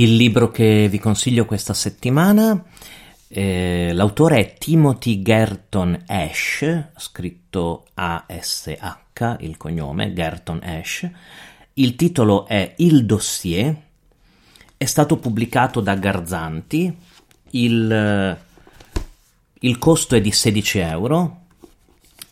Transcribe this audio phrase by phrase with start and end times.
[0.00, 2.64] Il libro che vi consiglio questa settimana,
[3.28, 11.06] eh, l'autore è Timothy Gerton Ash, scritto A-S-H, il cognome, Gerton Ash.
[11.74, 13.76] Il titolo è Il dossier,
[14.78, 16.96] è stato pubblicato da Garzanti,
[17.50, 18.38] il,
[19.52, 21.40] il costo è di 16 euro,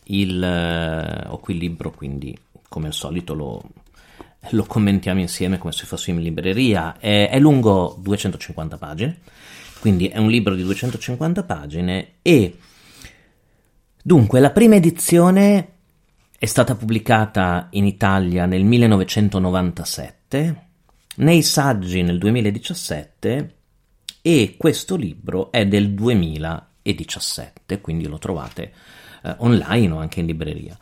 [0.05, 2.35] il, ho qui il libro quindi
[2.67, 3.61] come al solito lo,
[4.51, 6.97] lo commentiamo insieme come se fossimo in libreria.
[6.97, 9.19] È, è, lungo 250 pagine,
[9.79, 12.57] quindi è un libro di 250 pagine e
[14.01, 15.73] dunque la prima edizione
[16.37, 20.67] è stata pubblicata in Italia nel 1997,
[21.17, 23.55] nei saggi nel 2017
[24.21, 28.71] e questo libro è del 2017, quindi lo trovate
[29.23, 30.77] eh, online o anche in libreria.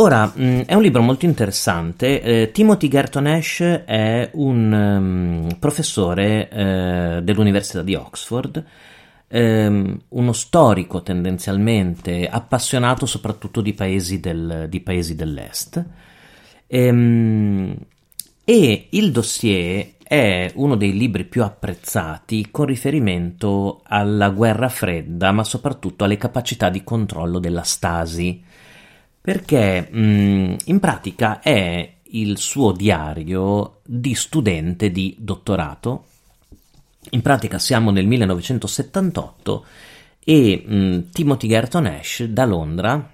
[0.00, 2.22] Ora, mm, è un libro molto interessante.
[2.22, 8.64] Eh, Timothy Gerton Ash è un um, professore eh, dell'Università di Oxford,
[9.26, 15.84] ehm, uno storico tendenzialmente, appassionato soprattutto di paesi, del, di paesi dell'Est.
[16.68, 17.74] Ehm,
[18.44, 25.42] e il dossier è uno dei libri più apprezzati con riferimento alla guerra fredda, ma
[25.42, 28.46] soprattutto alle capacità di controllo della Stasi
[29.28, 36.06] perché mh, mm, in pratica è il suo diario di studente di dottorato.
[37.10, 39.66] In pratica siamo nel 1978
[40.24, 43.06] e mh, mm, Timothy Gerton Ash da Londra,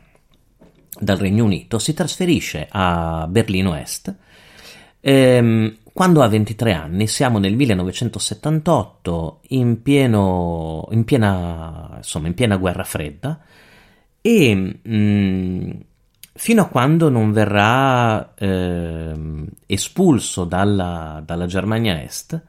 [1.01, 4.15] dal Regno Unito, si trasferisce a Berlino Est.
[5.01, 12.57] Ehm, quando ha 23 anni, siamo nel 1978, in, pieno, in, piena, insomma, in piena
[12.57, 13.41] guerra fredda,
[14.20, 15.70] e mh, mm,
[16.37, 19.15] fino a quando non verrà eh,
[19.67, 22.43] espulso dalla, dalla, Germania Est,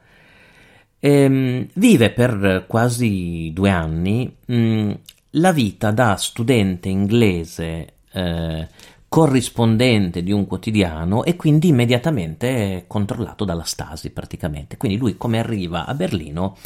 [0.98, 4.90] eh, vive per quasi due anni mh, mm,
[5.30, 8.68] la vita da studente inglese eh,
[9.08, 14.76] corrispondente di un quotidiano e quindi immediatamente controllato dalla Stasi praticamente.
[14.76, 16.56] Quindi lui come arriva a Berlino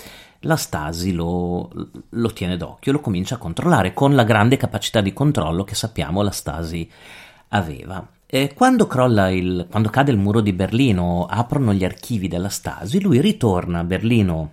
[0.41, 1.71] la Stasi lo,
[2.09, 6.23] lo, tiene d'occhio, lo comincia a controllare con la grande capacità di controllo che sappiamo
[6.23, 6.89] la Stasi
[7.49, 8.07] aveva.
[8.27, 8.89] E quando,
[9.31, 13.85] il, quando cade il muro di Berlino, aprono gli archivi della Stasi, lui ritorna a
[13.85, 14.53] Berlino,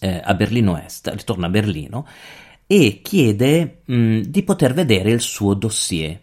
[0.00, 2.06] eh, a Berlino Est, ritorna a Berlino
[2.66, 6.20] e chiede mh, di poter vedere il suo dossier,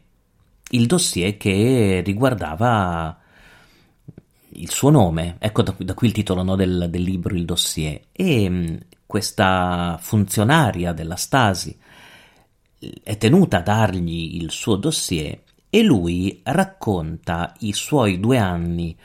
[0.70, 3.18] il dossier che riguardava
[4.56, 8.02] il suo nome, ecco da, da qui il titolo no, del, del, libro, il dossier,
[8.12, 11.78] e mh, questa funzionaria della Stasi
[13.04, 18.96] è tenuta a dargli il suo dossier e lui racconta i suoi due anni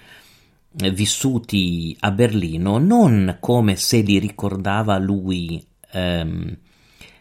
[0.72, 6.56] vissuti a Berlino non come se li ricordava lui ehm,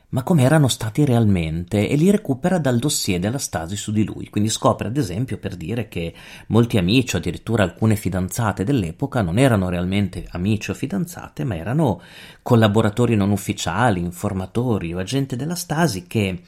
[0.10, 4.30] ma come erano stati realmente e li recupera dal dossier della Stasi su di lui.
[4.30, 6.14] Quindi scopre, ad esempio, per dire che
[6.48, 12.02] molti amici, o addirittura alcune fidanzate dell'epoca, non erano realmente amici o fidanzate, ma erano
[12.42, 16.42] collaboratori non ufficiali, informatori o agenti della Stasi che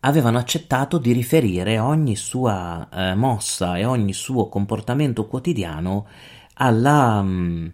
[0.00, 6.06] avevano accettato di riferire ogni sua eh, mossa e ogni suo comportamento quotidiano
[6.54, 7.22] alla.
[7.22, 7.68] Mh, Mm,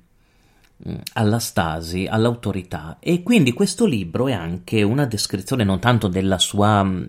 [1.15, 6.83] alla Stasi, all'autorità e quindi questo libro è anche una descrizione non tanto della sua
[6.83, 7.05] mm,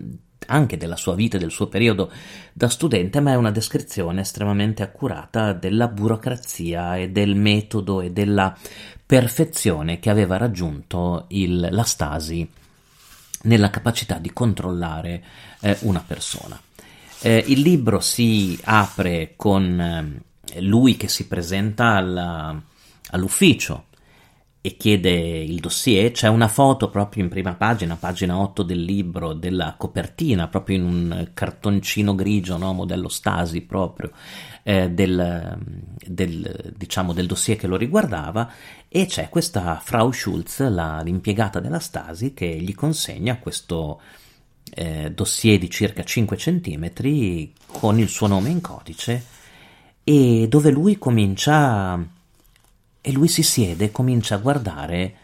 [0.48, 2.10] anche della sua vita e del suo periodo
[2.52, 8.56] da studente, ma è una descrizione estremamente accurata della burocrazia e del metodo e della
[9.04, 12.48] perfezione che aveva raggiunto il, la Stasi
[13.42, 15.22] nella capacità di controllare
[15.60, 16.60] eh, una persona.
[17.20, 22.60] Eh, il libro si apre con eh, lui che si presenta alla
[23.10, 23.86] all'ufficio
[24.66, 29.32] e chiede il dossier, c'è una foto proprio in prima pagina, pagina 8 del libro,
[29.32, 32.72] della copertina, proprio in un cartoncino grigio, no?
[32.72, 34.10] modello Stasi proprio,
[34.64, 35.56] eh, del,
[36.04, 38.50] del, diciamo, del dossier che lo riguardava,
[38.88, 44.00] e c'è questa Frau Schulz, la, l'impiegata della Stasi, che gli consegna questo
[44.74, 49.24] eh, dossier di circa 5 cm con il suo nome in codice
[50.02, 52.14] e dove lui comincia
[53.06, 55.14] e lui si siede e comincia a guardare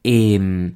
[0.00, 0.68] e, mm,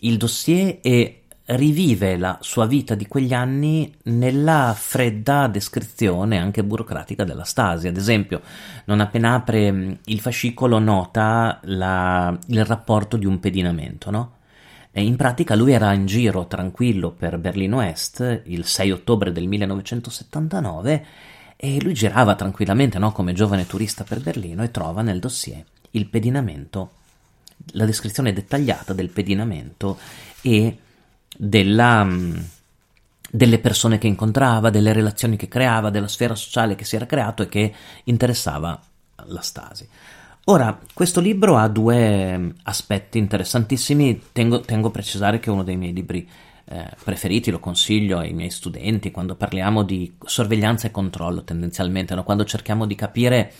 [0.00, 7.24] il dossier e rivive la sua vita di quegli anni nella fredda descrizione anche burocratica
[7.24, 7.88] della Stasi.
[7.88, 8.42] Ad esempio,
[8.84, 14.32] non appena apre mm, il fascicolo nota la, il rapporto di un pedinamento, no?
[14.92, 19.48] E in pratica lui era in giro tranquillo per Berlino Est il 6 ottobre del
[19.48, 21.06] 1979
[21.64, 26.06] e lui girava tranquillamente no, come giovane turista per Berlino e trova nel dossier il
[26.08, 26.90] pedinamento,
[27.72, 29.96] la descrizione dettagliata del pedinamento
[30.42, 30.76] e
[31.34, 32.36] della, mm,
[33.30, 37.44] delle persone che incontrava, delle relazioni che creava, della sfera sociale che si era creato
[37.44, 37.74] e che
[38.04, 38.78] interessava
[39.26, 39.88] la Stasi.
[40.46, 45.64] Ora, questo libro ha due mm, aspetti interessantissimi, tengo, tengo a precisare che è uno
[45.64, 46.28] dei miei libri
[46.66, 52.24] eh, preferiti, lo consiglio ai miei studenti quando parliamo di sorveglianza e controllo tendenzialmente, no?
[52.24, 53.52] quando cerchiamo di capire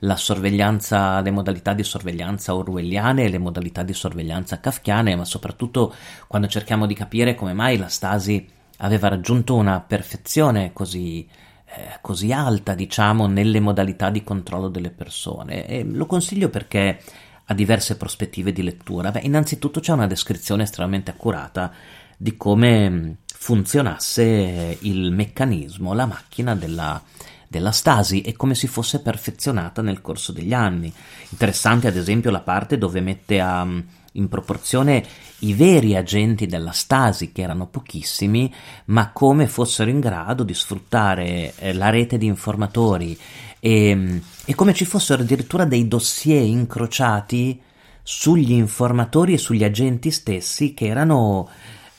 [0.00, 5.94] la sorveglianza, le modalità di sorveglianza orwelliane e le modalità di sorveglianza kafkiane, ma soprattutto
[6.28, 8.46] quando cerchiamo di capire come mai la Stasi
[8.78, 11.26] aveva raggiunto una perfezione così,
[11.64, 15.66] eh, così alta, diciamo, nelle modalità di controllo delle persone.
[15.66, 17.00] E lo consiglio perché
[17.46, 19.10] ha diverse prospettive di lettura.
[19.10, 21.72] Beh, innanzitutto c'è una descrizione estremamente accurata
[22.22, 27.02] di come mm, funzionasse il meccanismo, la macchina della,
[27.48, 30.92] della Stasi e come si fosse perfezionata nel corso degli anni.
[31.30, 33.80] Interessante ad esempio la parte dove mette a, mm,
[34.12, 35.04] in proporzione
[35.40, 38.54] i veri agenti della Stasi, che erano pochissimi,
[38.86, 43.18] ma come fossero in grado di sfruttare eh, la rete di informatori
[43.58, 47.60] e, mm, e come ci fossero addirittura dei dossier incrociati
[48.00, 51.48] sugli informatori e sugli agenti stessi che erano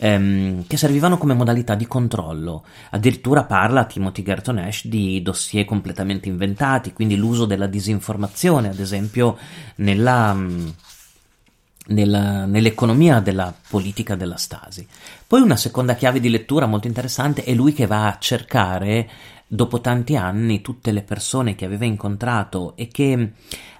[0.04, 2.66] ehm, che servivano come modalità di controllo.
[2.90, 9.38] Addirittura parla Timothy Garton Ash di dossier completamente inventati, quindi l'uso della disinformazione, ad esempio,
[9.76, 10.68] nella, mm,
[11.88, 14.86] nella, nell'economia della politica della Stasi.
[15.26, 19.10] Poi una seconda chiave di lettura molto interessante è lui che va a cercare,
[19.48, 23.32] dopo tanti anni, tutte le persone che aveva incontrato e che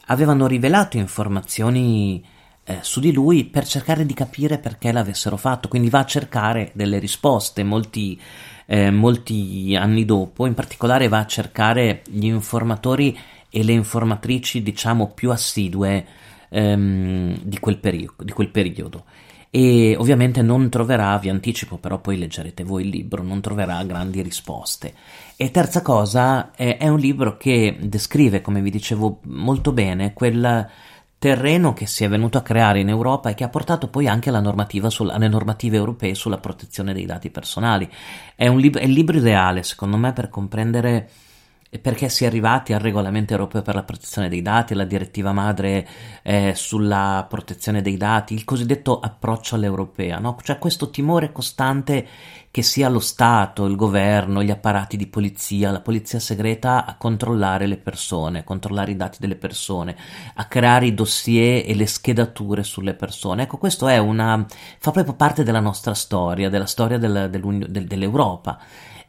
[0.06, 2.24] avevano rivelato informazioni
[2.66, 6.72] eh, su di lui per cercare di capire perché l'avessero fatto, quindi va a cercare
[6.74, 8.20] delle risposte molti,
[8.66, 13.18] eh, molti anni dopo, in particolare va a cercare gli informatori
[13.50, 16.06] e le informatrici diciamo più assidue
[16.50, 19.04] ehm, di, quel perio- di quel periodo.
[19.56, 24.24] E ovviamente non troverà, vi anticipo, però poi leggerete voi il libro, non troverà grandi
[24.24, 24.96] risposte.
[25.36, 30.68] E terza cosa, è, è un libro che descrive, come vi dicevo molto bene, quel
[31.24, 34.30] terreno che si è venuto a creare in Europa e che ha portato poi anche
[34.90, 37.90] sul, alle normative europee sulla protezione dei dati personali.
[38.36, 41.10] È, lib- è il libro ideale, secondo me, per comprendere
[41.82, 45.88] perché si è arrivati al regolamento europeo per la protezione dei dati, alla direttiva madre
[46.22, 50.38] eh, sulla protezione dei dati, il cosiddetto approccio all'europea, no?
[50.44, 52.08] cioè questo timore costante
[52.54, 57.66] che sia lo Stato, il governo, gli apparati di polizia, la polizia segreta a controllare
[57.66, 59.96] le persone, a controllare i dati delle persone,
[60.36, 63.42] a creare i dossier e le schedature sulle persone.
[63.42, 64.46] Ecco, questo è una,
[64.78, 68.60] fa proprio parte della nostra storia, della storia del, del, dell'Europa.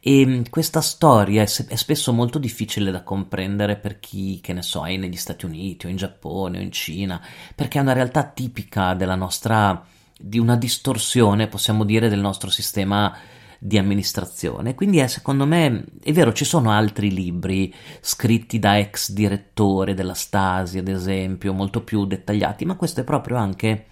[0.07, 4.87] E questa storia è, è, spesso molto difficile da comprendere per chi, che ne so,
[4.87, 7.19] è negli Stati Uniti o in Giappone o in Cina,
[7.55, 9.83] perché è una realtà tipica della nostra,
[10.15, 13.17] di una distorsione, possiamo dire, del nostro sistema
[13.59, 14.75] di amministrazione.
[14.75, 20.13] Quindi è, secondo me, è vero, ci sono altri libri scritti da ex direttore della
[20.13, 23.87] Stasi, ad esempio, molto più dettagliati, ma questo è proprio anche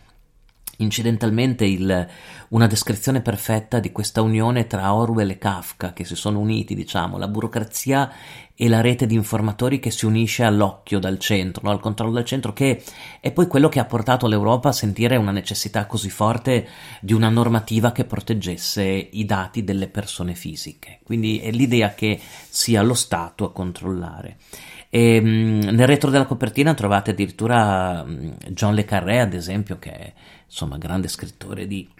[0.83, 2.09] incidentalmente il,
[2.49, 7.17] una descrizione perfetta di questa unione tra Orwell e Kafka che si sono uniti, diciamo,
[7.17, 8.13] la burocrazia
[8.55, 11.71] e la rete di informatori che si unisce all'occhio dal centro, no?
[11.71, 12.83] al controllo dal centro, che
[13.21, 16.69] è poi quello che ha portato l'Europa a sentire una necessità così forte
[17.01, 21.01] di una normativa che proteggesse i dati delle persone fisiche.
[21.03, 24.37] Quindi è l'idea che sia lo Stato a controllare.
[24.95, 29.91] E, mh, nel retro della copertina trovate addirittura mh, John Le Carré, ad esempio, che
[29.91, 30.13] è
[30.45, 31.89] insomma grande scrittore di,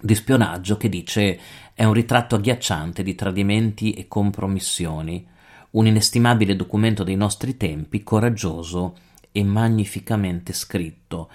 [0.00, 1.38] di spionaggio, che dice
[1.74, 5.26] è un ritratto agghiacciante di tradimenti e compromissioni,
[5.72, 8.96] un inestimabile documento dei nostri tempi, coraggioso
[9.30, 11.28] e magnificamente scritto.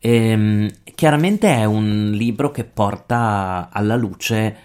[0.00, 4.56] E, ehm, chiaramente è un libro che porta alla luce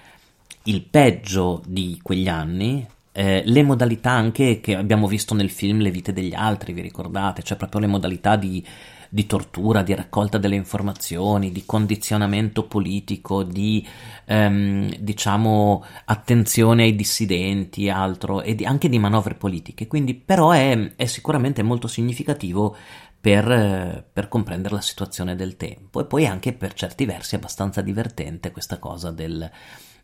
[0.63, 5.91] il peggio di quegli anni, eh, le modalità anche che abbiamo visto nel film Le
[5.91, 7.43] vite degli altri, vi ricordate?
[7.43, 8.65] Cioè proprio le modalità di,
[9.09, 13.85] di tortura, di raccolta delle informazioni, di condizionamento politico, di
[14.25, 19.87] ehm, diciamo attenzione ai dissidenti, altro, e di, anche di manovre politiche.
[19.87, 22.75] Quindi, però, è, è sicuramente molto significativo
[23.19, 28.51] per, per, comprendere la situazione del tempo e poi anche per certi versi abbastanza divertente
[28.51, 29.47] questa cosa del,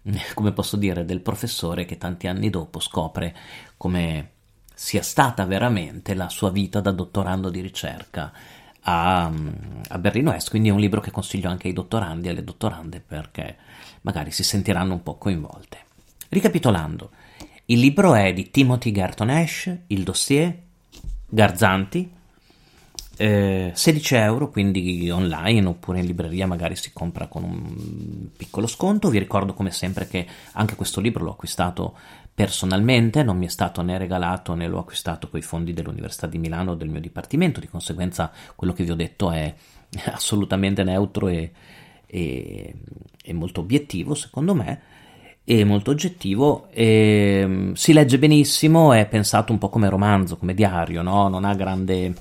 [0.34, 3.36] come posso dire, del professore che tanti anni dopo scopre
[3.76, 4.32] come
[4.74, 8.32] sia stata veramente la sua vita da dottorando di ricerca
[8.82, 9.26] a,
[9.88, 13.00] a Berlino Est, quindi è un libro che consiglio anche ai dottorandi e alle dottorande
[13.00, 13.58] perché
[14.02, 15.86] magari si sentiranno un po' coinvolte.
[16.30, 17.10] Ricapitolando,
[17.66, 20.58] il libro è di Timothy Garton Ash, il dossier,
[21.30, 22.10] Garzanti,
[23.18, 29.10] eh, 16 euro, quindi online oppure in libreria magari si compra con un piccolo sconto.
[29.10, 31.96] Vi ricordo come sempre che anche questo libro l'ho acquistato
[32.34, 36.38] personalmente, non mi è stato né regalato né l'ho acquistato con i fondi dell'Università di
[36.38, 39.52] Milano o del mio dipartimento, di conseguenza quello che vi ho detto è
[40.14, 41.52] assolutamente neutro e,
[42.06, 42.74] e,
[43.24, 44.82] e molto obiettivo secondo me
[45.44, 51.02] e molto oggettivo e, si legge benissimo è pensato un po' come romanzo come diario
[51.02, 51.30] no?
[51.30, 52.14] non ha grande,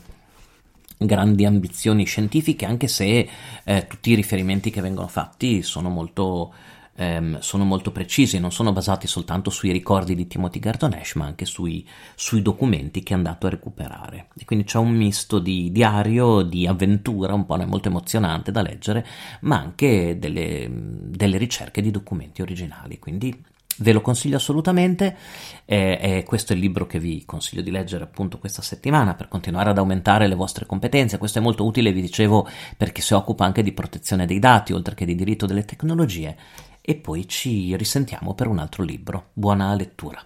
[0.99, 3.29] grandi ambizioni scientifiche anche se
[3.65, 6.53] eh, tutti i riferimenti che vengono fatti sono molto
[6.97, 11.27] ehm, sono molto precisi, non sono basati soltanto sui ricordi di Timothy Garton Ash, ma
[11.27, 14.29] anche sui, sui documenti che è andato a recuperare.
[14.37, 19.07] E quindi c'è un misto di diario, di avventura, un po' molto emozionante da leggere,
[19.43, 22.99] ma anche delle, delle ricerche di documenti originali.
[22.99, 23.45] Quindi
[23.79, 25.17] Ve lo consiglio assolutamente
[25.65, 29.29] e, e questo è il libro che vi consiglio di leggere appunto questa settimana per
[29.29, 31.19] continuare ad aumentare le vostre competenze.
[31.19, 34.95] Questo è molto utile, vi dicevo, perché si occupa anche di protezione dei dati, oltre
[34.95, 36.37] che di diritto delle tecnologie.
[36.81, 39.31] E poi ci risentiamo per un altro libro.
[39.33, 40.25] Buona lettura.